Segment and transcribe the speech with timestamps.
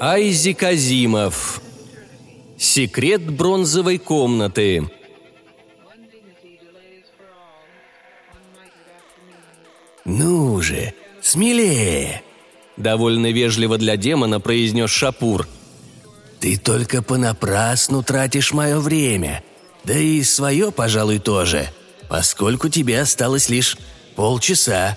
[0.00, 1.60] Айзек Азимов.
[2.56, 4.88] Секрет бронзовой комнаты.
[10.04, 12.22] «Ну же, смелее!»
[12.76, 15.48] Довольно вежливо для демона произнес Шапур.
[16.38, 19.42] «Ты только понапрасну тратишь мое время.
[19.82, 21.68] Да и свое, пожалуй, тоже,
[22.08, 23.76] поскольку тебе осталось лишь
[24.14, 24.96] полчаса».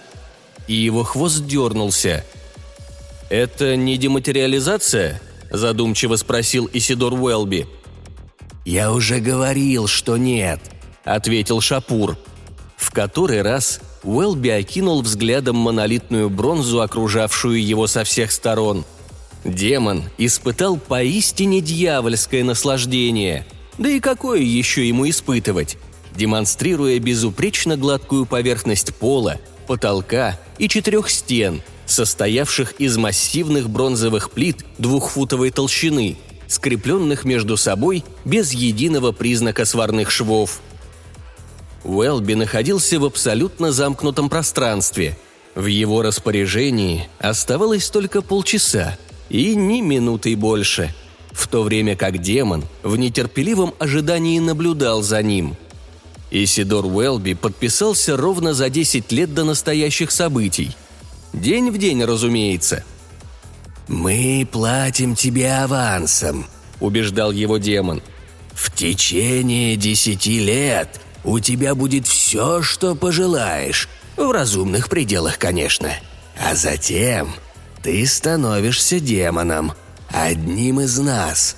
[0.68, 2.24] И его хвост дернулся.
[3.32, 5.22] «Это не дематериализация?»–
[5.52, 7.66] задумчиво спросил Исидор Уэлби.
[8.66, 10.60] «Я уже говорил, что нет»,–
[11.06, 12.18] ответил Шапур.
[12.76, 18.84] В который раз Уэлби окинул взглядом монолитную бронзу, окружавшую его со всех сторон.
[19.46, 23.46] Демон испытал поистине дьявольское наслаждение.
[23.78, 25.78] Да и какое еще ему испытывать?
[26.18, 31.62] Демонстрируя безупречно гладкую поверхность пола, потолка и четырех стен,
[31.92, 40.62] состоявших из массивных бронзовых плит двухфутовой толщины, скрепленных между собой без единого признака сварных швов–
[41.84, 45.18] Уэлби находился в абсолютно замкнутом пространстве.
[45.56, 48.98] В его распоряжении оставалось только полчаса,
[49.30, 50.94] и ни минуты больше,
[51.32, 55.58] в то время как демон в нетерпеливом ожидании наблюдал за ним.
[56.30, 60.76] Исидор Уэлби подписался ровно за 10 лет до настоящих событий.
[61.34, 62.84] День в день, разумеется.
[63.88, 66.46] «Мы платим тебе авансом»,–
[66.80, 68.02] убеждал его демон.
[68.54, 73.90] «В течение десяти лет у тебя будет все, что пожелаешь.
[74.18, 75.92] В разумных пределах, конечно.
[76.40, 77.34] А затем
[77.82, 79.74] ты становишься демоном,
[80.10, 81.56] одним из нас.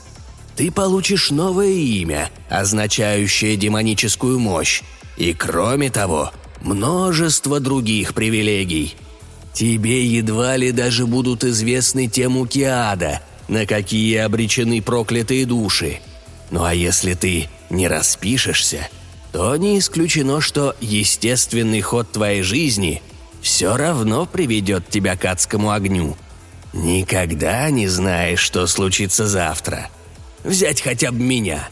[0.55, 4.81] Ты получишь новое имя, означающее демоническую мощь.
[5.17, 6.31] И кроме того,
[6.61, 8.95] множество других привилегий.
[9.53, 15.99] Тебе едва ли даже будут известны те муки ада, на какие обречены проклятые души.
[16.49, 18.87] Ну а если ты не распишешься–
[19.33, 23.01] то не исключено, что естественный ход твоей жизни
[23.41, 26.15] все равно приведет тебя к адскому огню.
[26.71, 29.89] Никогда не знаешь, что случится завтра.
[30.43, 31.67] Взять хотя бы меня.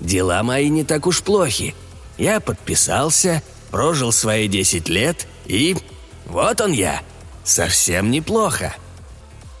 [0.00, 1.74] Дела мои не так уж плохи.
[2.16, 5.76] Я подписался, прожил свои десять лет и...
[6.24, 7.02] Вот он я.
[7.44, 8.74] Совсем неплохо.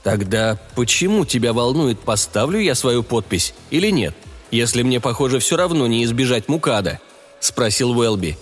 [0.02, 4.14] Тогда почему тебя волнует, поставлю я свою подпись или нет,
[4.50, 7.00] если мне, похоже, все равно не избежать Мукада?»
[7.40, 8.36] спросил Уэлби.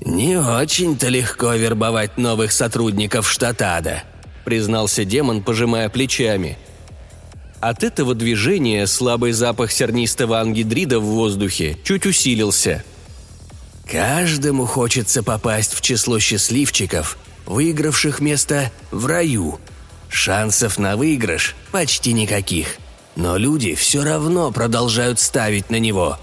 [0.00, 4.02] «Не очень-то легко вербовать новых сотрудников штатада»,
[4.44, 6.56] признался демон, пожимая плечами.
[7.60, 12.84] От этого движения слабый запах сернистого ангидрида в воздухе чуть усилился.
[13.90, 19.58] «Каждому хочется попасть в число счастливчиков, выигравших место в раю.
[20.08, 22.76] Шансов на выигрыш почти никаких,
[23.16, 26.18] но люди все равно продолжают ставить на него.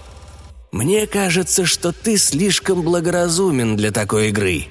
[0.72, 4.67] Мне кажется, что ты слишком благоразумен для такой игры.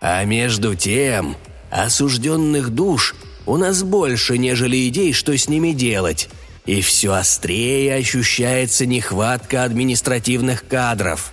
[0.00, 1.36] А между тем,
[1.70, 3.14] осужденных душ
[3.46, 6.28] у нас больше, нежели идей, что с ними делать.
[6.64, 11.32] И все острее ощущается нехватка административных кадров.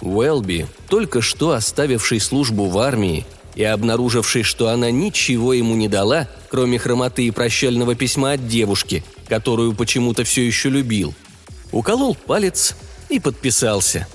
[0.00, 6.28] Уэлби, только что оставивший службу в армии и обнаруживший, что она ничего ему не дала,
[6.50, 11.14] кроме хромоты и прощального письма от девушки, которую почему-то все еще любил,
[11.70, 12.74] уколол палец
[13.08, 14.06] и подписался.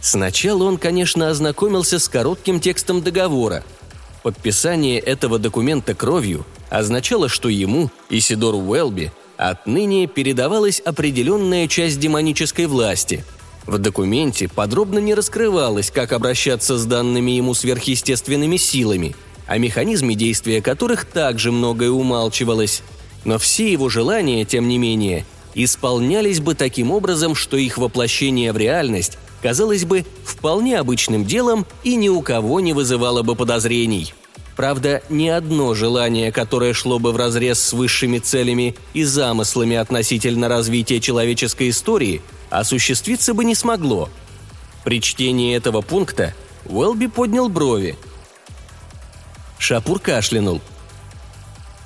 [0.00, 3.62] Сначала он, конечно, ознакомился с коротким текстом договора.
[4.22, 13.24] Подписание этого документа кровью означало, что ему, Исидору Уэлби, отныне передавалась определенная часть демонической власти.
[13.70, 19.14] В документе подробно не раскрывалось, как обращаться с данными ему сверхъестественными силами,
[19.46, 22.82] о механизме действия которых также многое умалчивалось.
[23.24, 25.24] Но все его желания, тем не менее,
[25.54, 31.94] исполнялись бы таким образом, что их воплощение в реальность казалось бы вполне обычным делом и
[31.94, 34.12] ни у кого не вызывало бы подозрений.
[34.56, 40.98] Правда, ни одно желание, которое шло бы вразрез с высшими целями и замыслами относительно развития
[40.98, 44.08] человеческой истории, осуществиться бы не смогло.
[44.84, 46.34] При чтении этого пункта
[46.66, 47.96] Уэлби поднял брови.
[49.58, 50.60] Шапур кашлянул–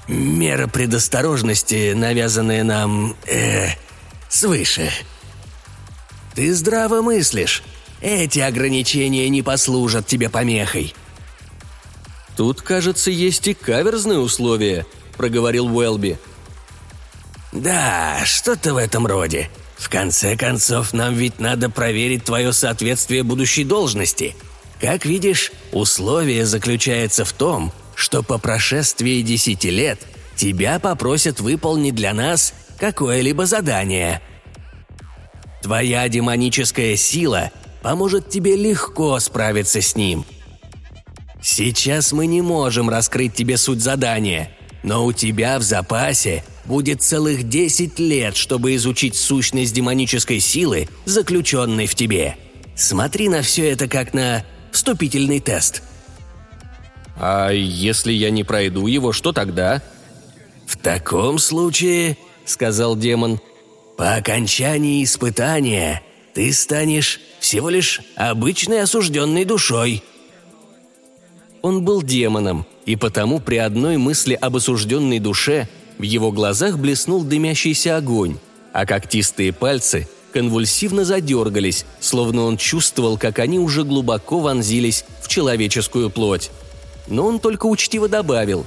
[0.06, 3.16] Мера предосторожности, навязанная нам...
[3.26, 3.68] Э,
[4.28, 4.90] свыше.
[6.34, 7.62] Ты здраво мыслишь.
[8.00, 10.94] Эти ограничения не послужат тебе помехой.
[12.36, 14.84] Тут, кажется, есть и каверзные условия,
[15.16, 16.18] проговорил Уэлби.
[17.52, 19.48] Да, что-то в этом роде.
[19.76, 24.34] В конце концов, нам ведь надо проверить твое соответствие будущей должности.
[24.80, 30.00] Как видишь, условие заключается в том, что по прошествии десяти лет
[30.36, 34.20] тебя попросят выполнить для нас какое-либо задание.
[35.62, 37.50] Твоя демоническая сила
[37.82, 40.24] поможет тебе легко справиться с ним.
[41.40, 44.50] Сейчас мы не можем раскрыть тебе суть задания,
[44.84, 51.86] но у тебя в запасе будет целых 10 лет, чтобы изучить сущность демонической силы, заключенной
[51.86, 52.36] в тебе.
[52.76, 55.82] Смотри на все это как на вступительный тест.
[57.16, 59.82] А если я не пройду его, что тогда?
[60.66, 63.40] В таком случае, сказал демон,
[63.96, 66.02] по окончании испытания
[66.34, 70.02] ты станешь всего лишь обычной осужденной душой.
[71.64, 75.66] Он был демоном, и потому при одной мысли об осужденной душе
[75.96, 78.36] в его глазах блеснул дымящийся огонь,
[78.74, 86.10] а когтистые пальцы конвульсивно задергались, словно он чувствовал, как они уже глубоко вонзились в человеческую
[86.10, 86.50] плоть.
[87.08, 88.66] Но он только учтиво добавил.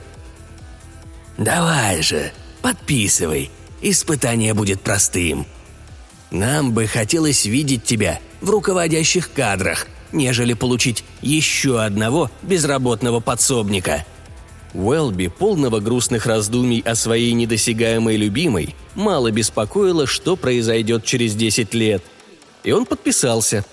[1.37, 2.31] «Давай же,
[2.63, 3.51] подписывай,
[3.83, 5.45] испытание будет простым.
[6.31, 9.85] Нам бы хотелось видеть тебя в руководящих кадрах,
[10.17, 14.05] нежели получить еще одного безработного подсобника».
[14.73, 22.03] Уэлби, полного грустных раздумий о своей недосягаемой любимой, мало беспокоило, что произойдет через 10 лет.
[22.63, 23.65] И он подписался.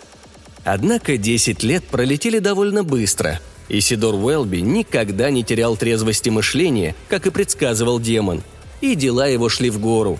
[0.64, 3.41] Однако 10 лет пролетели довольно быстро.
[3.69, 8.43] И Сидор Уэлби никогда не терял трезвости мышления, как и предсказывал демон.
[8.81, 10.19] И дела его шли в гору.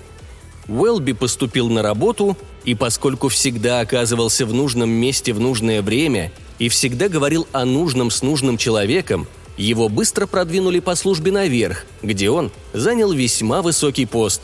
[0.69, 6.69] Уэлби поступил на работу, и поскольку всегда оказывался в нужном месте в нужное время и
[6.69, 9.27] всегда говорил о нужном с нужным человеком–
[9.57, 14.43] его быстро продвинули по службе наверх, где он занял весьма высокий пост.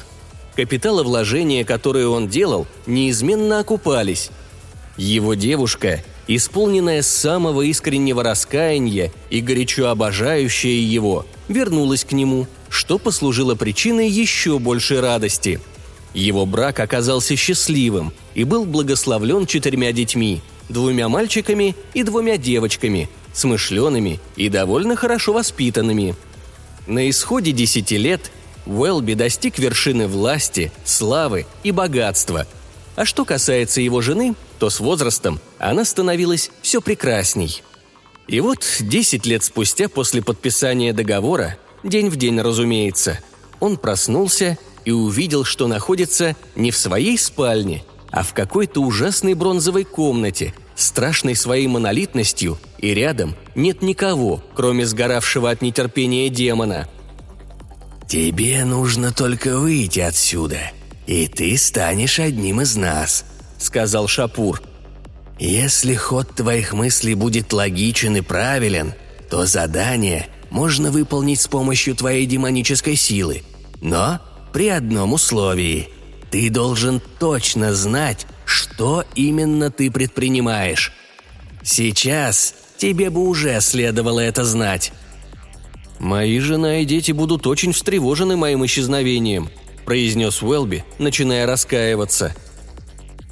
[0.55, 4.31] Капиталовложения, которые он делал, неизменно окупались.
[4.97, 13.55] Его девушка, исполненная самого искреннего раскаяния и горячо обожающая его, вернулась к нему, что послужило
[13.55, 15.61] причиной еще большей радости.
[16.15, 24.21] Его брак оказался счастливым и был благословлен четырьмя детьми, двумя мальчиками и двумя девочками– смышленными
[24.37, 26.15] и довольно хорошо воспитанными.
[26.87, 28.31] На исходе десяти лет
[28.67, 32.47] Уэлби достиг вершины власти, славы и богатства.
[32.97, 37.63] А что касается его жены, то с возрастом она становилась все прекрасней.
[38.27, 43.19] И вот десять лет спустя после подписания договора, день в день, разумеется,
[43.59, 44.59] он проснулся
[44.91, 51.37] и увидел, что находится не в своей спальне, а в какой-то ужасной бронзовой комнате, страшной
[51.37, 56.89] своей монолитностью, и рядом нет никого, кроме сгоравшего от нетерпения демона.
[58.09, 60.73] «Тебе нужно только выйти отсюда,
[61.07, 63.25] и ты станешь одним из нас»,—
[63.59, 64.61] сказал Шапур.
[65.39, 68.95] «Если ход твоих мыслей будет логичен и правилен,
[69.31, 73.45] то задание можно выполнить с помощью твоей демонической силы,
[73.81, 74.21] но
[74.53, 75.89] при одном условии—
[76.31, 80.93] ты должен точно знать, что именно ты предпринимаешь.
[81.63, 84.93] Сейчас тебе бы уже следовало это знать».
[85.99, 89.51] «Мои жена и дети будут очень встревожены моим исчезновением»,–
[89.85, 92.35] произнес Уэлби, начиная раскаиваться.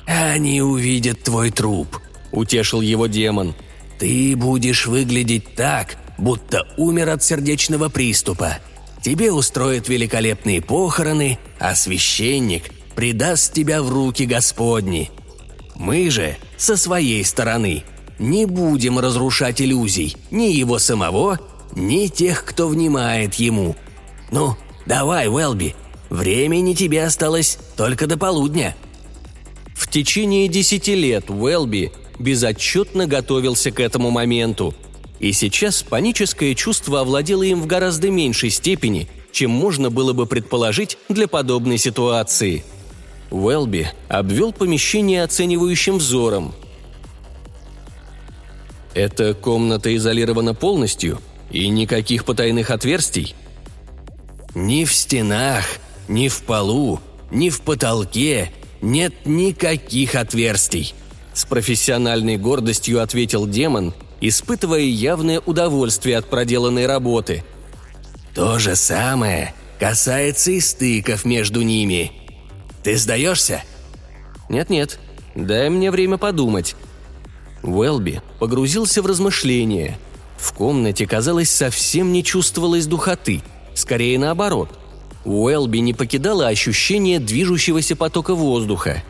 [0.06, 1.98] «Они увидят твой труп»,–
[2.30, 3.54] утешил его демон.
[3.98, 8.58] «Ты будешь выглядеть так, будто умер от сердечного приступа.
[9.02, 15.10] Тебе устроят великолепные похороны, а священник предаст тебя в руки Господни.
[15.76, 17.84] Мы же, со своей стороны,
[18.18, 21.38] не будем разрушать иллюзий ни его самого,
[21.76, 23.76] ни тех, кто внимает ему.
[24.32, 25.76] Ну, давай, Уэлби,
[26.10, 28.76] времени тебе осталось только до полудня».
[29.74, 34.74] В течение десяти лет Уэлби безотчетно готовился к этому моменту.
[35.18, 40.98] И сейчас паническое чувство овладело им в гораздо меньшей степени, чем можно было бы предположить
[41.08, 42.64] для подобной ситуации–
[43.30, 46.54] Уэлби обвел помещение оценивающим взором.
[48.94, 51.20] «Эта комната изолирована полностью?
[51.50, 53.34] И никаких потайных отверстий?»
[54.54, 55.64] «Ни в стенах,
[56.08, 60.94] ни в полу, ни в потолке нет никаких отверстий»,–
[61.34, 67.44] с профессиональной гордостью ответил демон, испытывая явное удовольствие от проделанной работы.
[68.34, 72.12] «То же самое касается и стыков между ними.
[72.82, 73.62] Ты сдаешься?»
[74.48, 74.98] «Нет-нет,
[75.34, 76.74] дай мне время подумать».
[77.62, 79.98] Уэлби погрузился в размышления.
[80.36, 83.42] В комнате, казалось, совсем не чувствовалось духоты,
[83.74, 84.70] скорее наоборот.
[85.24, 89.02] Уэлби не покидало ощущение движущегося потока воздуха.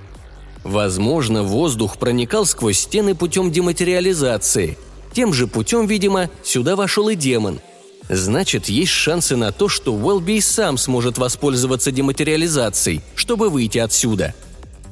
[0.65, 4.79] Возможно, воздух проникал сквозь стены путем дематериализации.
[5.12, 7.61] Тем же путем, видимо, сюда вошел и демон.
[8.09, 14.35] Значит, есть шансы на то, что Уэлби сам сможет воспользоваться дематериализацией, чтобы выйти отсюда.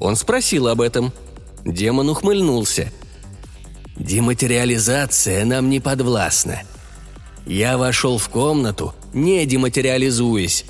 [0.00, 1.12] Он спросил об этом.
[1.64, 2.92] Демон ухмыльнулся.
[3.96, 6.62] «Дематериализация нам не подвластна.
[7.46, 10.66] Я вошел в комнату, не дематериализуясь».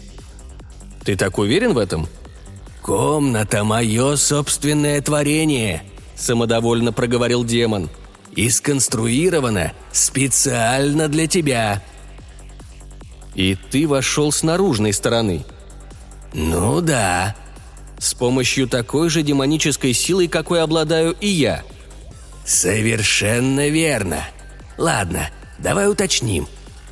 [1.04, 2.08] «Ты так уверен в этом?»
[2.82, 5.82] «Комната– мое собственное творение»,–
[6.16, 7.90] самодовольно проговорил демон.
[8.36, 11.82] «И сконструирована специально для тебя».
[13.34, 15.44] «И ты вошел с наружной стороны?»
[16.32, 17.34] «Ну да».
[17.98, 21.64] «С помощью такой же демонической силы, какой обладаю и я».
[22.44, 24.28] «Совершенно верно.
[24.78, 26.46] Ладно, давай уточним.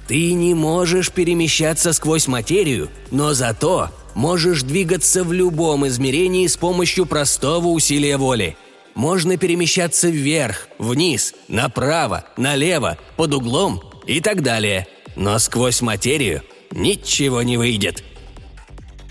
[0.06, 7.06] Ты не можешь перемещаться сквозь материю, но зато можешь двигаться в любом измерении с помощью
[7.06, 8.56] простого усилия воли.
[8.94, 14.86] Можно перемещаться вверх, вниз, направо, налево, под углом и так далее.
[15.16, 18.04] Но сквозь материю ничего не выйдет.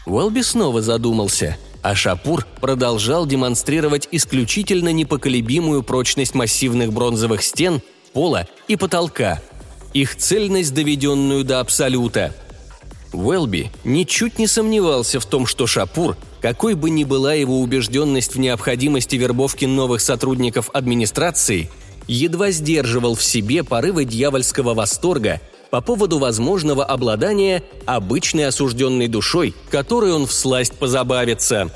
[0.06, 7.82] Уэлби снова задумался, а Шапур продолжал демонстрировать исключительно непоколебимую прочность массивных бронзовых стен,
[8.14, 9.42] пола и потолка,
[9.94, 12.36] их цельность, доведенную до абсолюта–
[13.14, 18.40] Уэлби ничуть не сомневался в том, что Шапур, какой бы ни была его убежденность в
[18.40, 21.70] необходимости вербовки новых сотрудников администрации,
[22.06, 25.40] едва сдерживал в себе порывы дьявольского восторга
[25.72, 31.72] по поводу возможного обладания обычной осужденной душой, которой он всласть позабавится.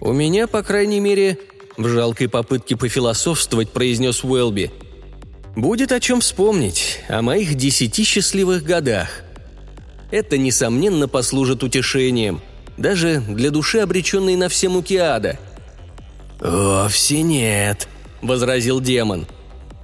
[0.00, 1.36] «У меня, по крайней мере,
[1.76, 4.70] в жалкой попытке пофилософствовать произнес Уэлби,
[5.56, 9.08] будет о чем вспомнить, о моих десяти счастливых годах–
[10.10, 12.40] это, несомненно, послужит утешением,
[12.80, 15.38] даже для души, обреченной на все муки ада.
[16.40, 17.86] «Вовсе нет»,—
[18.22, 19.26] возразил демон.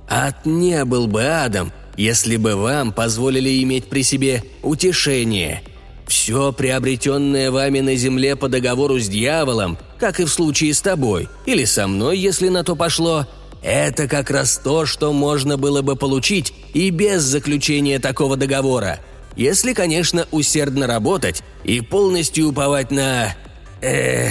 [0.09, 5.63] «Ад не был бы адом, если бы вам позволили иметь при себе утешение.
[6.07, 11.29] Все приобретенное вами на земле по договору с дьяволом, как и в случае с тобой,
[11.45, 13.27] или со мной, если на то пошло,
[13.63, 19.01] это как раз то, что можно было бы получить и без заключения такого договора–
[19.37, 23.37] если, конечно, усердно работать и полностью уповать на...
[23.83, 24.31] э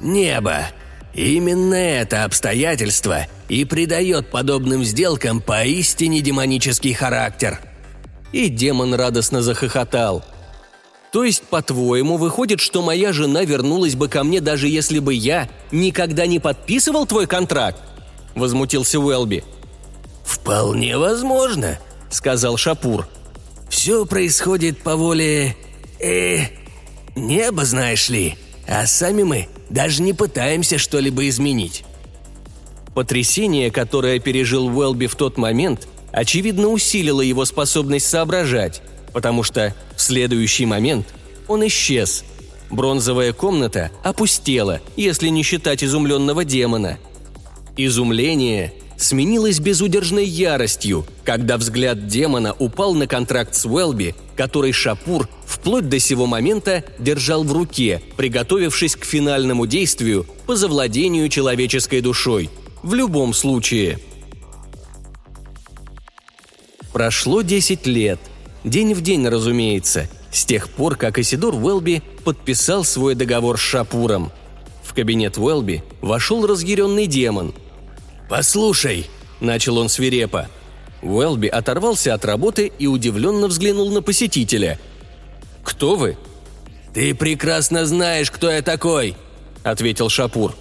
[0.00, 0.66] небо.
[1.14, 7.60] Именно это обстоятельство и придает подобным сделкам поистине демонический характер.
[8.32, 10.24] И демон радостно захохотал.
[11.12, 15.50] То есть, по-твоему, выходит, что моя жена вернулась бы ко мне, даже если бы я
[15.70, 17.78] никогда не подписывал твой контракт?
[18.34, 19.44] Возмутился Уэлби.
[20.24, 21.78] «Вполне возможно»,—
[22.10, 23.06] сказал Шапур.—
[23.72, 25.56] все происходит по воле...
[25.98, 26.40] э...
[27.16, 28.36] неба, знаешь ли.
[28.68, 31.82] А сами мы даже не пытаемся что-либо изменить».
[32.94, 38.82] Потрясение, которое пережил Уэлби в тот момент, очевидно усилило его способность соображать,
[39.14, 41.06] потому что в следующий момент
[41.48, 42.24] он исчез.
[42.70, 46.98] Бронзовая комната опустела, если не считать изумленного демона.
[47.78, 55.88] Изумление сменилась безудержной яростью, когда взгляд демона упал на контракт с Уэлби, который Шапур вплоть
[55.88, 62.50] до сего момента держал в руке, приготовившись к финальному действию по завладению человеческой душой.
[62.82, 63.98] В любом случае.
[66.92, 68.20] Прошло 10 лет.
[68.64, 74.30] День в день, разумеется, с тех пор, как Исидор Уэлби подписал свой договор с Шапуром.
[74.84, 77.54] В кабинет Уэлби вошел разъяренный демон–
[78.32, 79.10] «Послушай»,—
[79.40, 80.48] начал он свирепо.
[81.02, 84.78] Уэлби оторвался от работы и удивленно взглянул на посетителя.
[85.62, 86.16] «Кто вы?»
[86.94, 89.16] «Ты прекрасно знаешь, кто я такой»,—
[89.64, 90.56] ответил Шапур.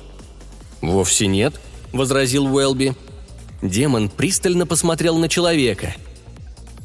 [0.82, 1.62] «Вовсе нет»,—
[1.94, 2.94] возразил Уэлби.
[3.62, 5.96] Демон пристально посмотрел на человека.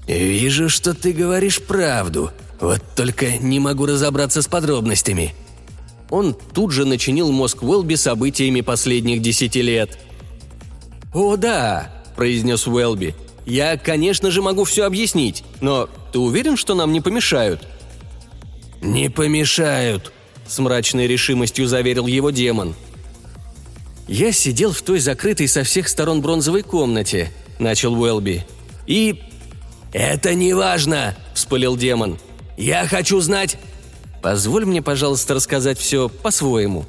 [0.06, 5.34] «Вижу, что ты говоришь правду, вот только не могу разобраться с подробностями».
[6.10, 9.98] Он тут же начинил мозг Уэлби событиями последних десяти лет—
[11.16, 13.14] «О, да»,– произнес Уэлби.
[13.46, 17.66] «Я, конечно же, могу все объяснить, но ты уверен, что нам не помешают?»
[18.82, 20.12] «Не помешают»,–
[20.46, 22.74] с мрачной решимостью заверил его демон.
[24.06, 28.44] «Я сидел в той закрытой со всех сторон бронзовой комнате»,– начал Уэлби.
[28.86, 29.22] «И...»
[29.94, 32.18] «Это не важно»,– вспылил демон.
[32.58, 33.56] «Я хочу знать...»
[34.22, 36.84] «Позволь мне, пожалуйста, рассказать все по-своему».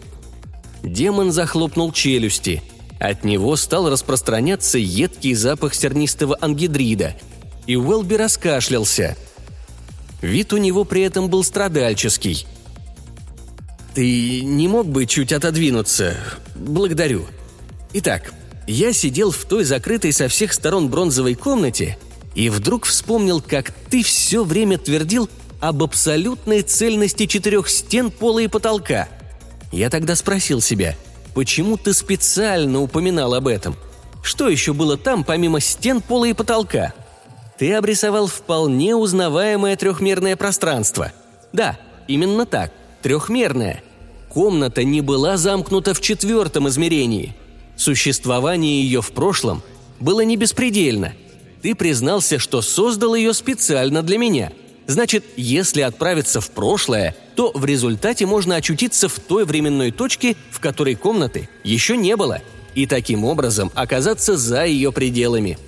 [0.83, 2.61] Демон захлопнул челюсти–
[2.99, 7.15] от него стал распространяться едкий запах сернистого ангидрида,
[7.65, 9.15] и Уэлби раскашлялся.
[10.21, 12.47] Вид у него при этом был страдальческий.
[13.93, 16.15] «Ты не мог бы чуть отодвинуться?
[16.55, 17.25] Благодарю.
[17.93, 18.33] Итак,
[18.67, 21.97] я сидел в той закрытой со всех сторон бронзовой комнате
[22.35, 28.47] и вдруг вспомнил, как ты все время твердил об абсолютной цельности четырех стен, пола и
[28.47, 29.07] потолка.
[29.71, 30.95] Я тогда спросил себя,
[31.37, 33.75] почему ты специально упоминал об этом?
[34.23, 36.95] Что еще было там, помимо стен, пола и потолка?
[37.59, 41.13] Ты обрисовал вполне узнаваемое трехмерное пространство.
[41.53, 41.77] Да,
[42.07, 43.83] именно так, трехмерное.
[44.29, 47.35] Комната не была замкнута в четвертом измерении.
[47.75, 49.61] Существование ее в прошлом
[49.99, 51.13] было не беспредельно.
[51.61, 54.51] Ты признался, что создал ее специально для меня–
[54.87, 60.59] Значит, если отправиться в прошлое, то в результате можно очутиться в той временной точке, в
[60.59, 62.41] которой комнаты еще не было,
[62.73, 65.59] и таким образом оказаться за ее пределами.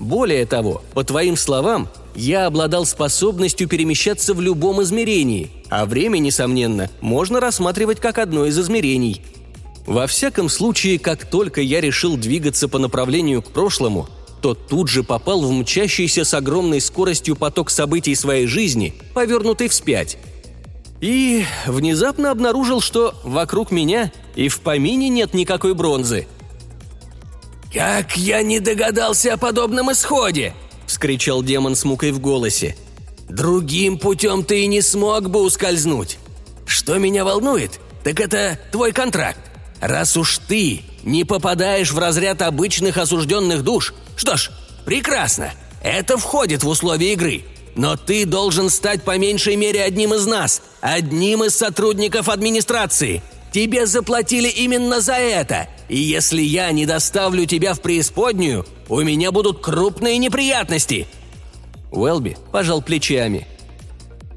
[0.00, 6.88] Более того, по твоим словам, я обладал способностью перемещаться в любом измерении, а время, несомненно,
[7.02, 9.20] можно рассматривать как одно из измерений.
[9.86, 14.08] Во всяком случае, как только я решил двигаться по направлению к прошлому,
[14.40, 20.16] то тут же попал в мчащийся с огромной скоростью поток событий своей жизни, повернутый вспять.
[21.00, 26.26] И внезапно обнаружил, что вокруг меня и в помине нет никакой бронзы.
[27.72, 30.54] «Как я не догадался о подобном исходе!»–
[30.86, 32.76] вскричал демон с мукой в голосе.
[33.28, 36.18] «Другим путем ты и не смог бы ускользнуть.
[36.66, 39.40] Что меня волнует, так это твой контракт.
[39.80, 44.50] Раз уж ты не попадаешь в разряд обычных осужденных душ, что ж,
[44.84, 45.52] прекрасно.
[45.82, 47.44] Это входит в условия игры.
[47.78, 53.22] Но ты должен стать по меньшей мере одним из нас, одним из сотрудников администрации.
[53.52, 55.68] Тебе заплатили именно за это.
[55.88, 61.06] И если я не доставлю тебя в преисподнюю, у меня будут крупные неприятности».
[61.92, 63.46] Уэлби пожал плечами.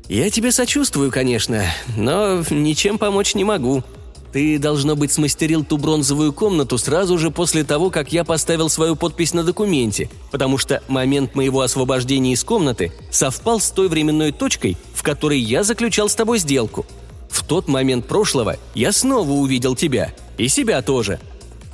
[0.08, 1.66] «Я тебе сочувствую, конечно,
[1.98, 3.84] но ничем помочь не могу.
[4.32, 8.96] Ты, должно быть, смастерил ту бронзовую комнату сразу же после того, как я поставил свою
[8.96, 14.78] подпись на документе, потому что момент моего освобождения из комнаты совпал с той временной точкой,
[14.94, 16.86] в которой я заключал с тобой сделку.
[17.30, 20.14] В тот момент прошлого я снова увидел тебя.
[20.38, 21.20] И себя тоже.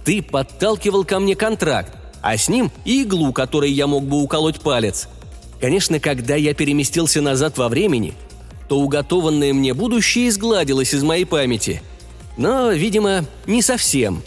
[0.04, 4.60] Ты подталкивал ко мне контракт, а с ним и иглу, которой я мог бы уколоть
[4.62, 5.08] палец.
[5.62, 8.13] Конечно, когда я переместился назад во времени,
[8.67, 11.84] то уготованное мне будущее изгладилось из моей памяти–
[12.38, 14.23] но, видимо, не совсем.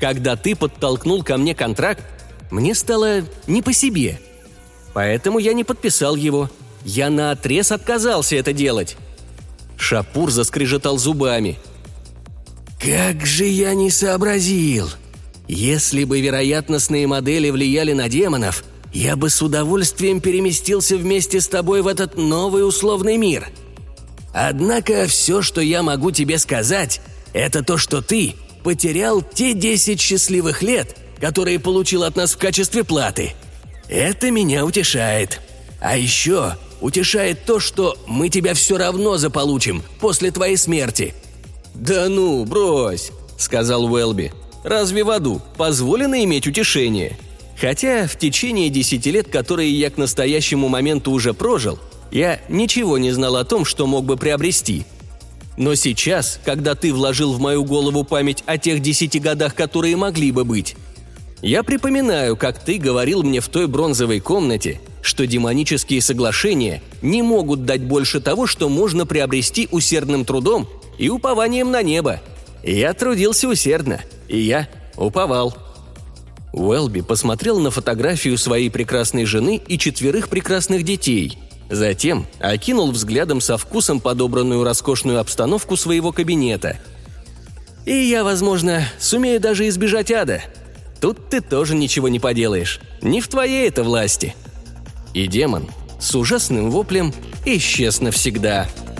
[0.00, 2.02] Когда ты подтолкнул ко мне контракт,
[2.50, 4.20] мне стало не по себе.
[4.92, 6.50] Поэтому я не подписал его.
[6.84, 8.96] Я наотрез отказался это делать.
[9.76, 11.58] Шапур заскрежетал зубами.
[12.80, 14.90] «Как же я не сообразил!
[15.48, 21.82] Если бы вероятностные модели влияли на демонов, я бы с удовольствием переместился вместе с тобой
[21.82, 23.48] в этот новый условный мир.
[24.32, 27.00] Однако все, что я могу тебе сказать,
[27.32, 32.84] это то, что ты потерял те десять счастливых лет, которые получил от нас в качестве
[32.84, 33.34] платы.
[33.88, 35.40] Это меня утешает.
[35.80, 41.14] А еще утешает то, что мы тебя все равно заполучим после твоей смерти».
[41.74, 44.32] «Да ну, брось»,— сказал Уэлби.
[44.62, 47.18] «Разве в аду позволено иметь утешение?»
[47.58, 51.78] Хотя в течение десяти лет, которые я к настоящему моменту уже прожил,
[52.10, 54.84] я ничего не знал о том, что мог бы приобрести–
[55.56, 60.32] но сейчас, когда ты вложил в мою голову память о тех десяти годах, которые могли
[60.32, 60.76] бы быть,
[61.42, 67.64] я припоминаю, как ты говорил мне в той бронзовой комнате, что демонические соглашения не могут
[67.64, 72.20] дать больше того, что можно приобрести усердным трудом и упованием на небо.
[72.62, 75.56] Я трудился усердно, и я уповал.
[76.52, 81.38] Уэлби посмотрел на фотографию своей прекрасной жены и четверых прекрасных детей–
[81.72, 86.76] Затем окинул взглядом со вкусом подобранную роскошную обстановку своего кабинета.
[87.86, 90.42] «И я, возможно, сумею даже избежать ада.
[91.00, 92.78] Тут ты тоже ничего не поделаешь.
[93.00, 94.36] Не в твоей это власти».
[95.14, 97.14] И демон с ужасным воплем
[97.46, 98.68] исчез навсегда–